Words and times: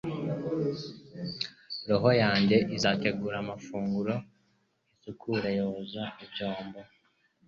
Robo 1.87 2.09
yanjye 2.23 2.57
izategura 2.75 3.35
amafunguro 3.43 4.13
isukure 4.93 5.49
yoza 5.59 6.03
ibyombo 6.23 6.79